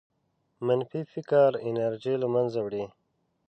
[0.67, 2.85] منفي فکر انرژي له منځه وړي.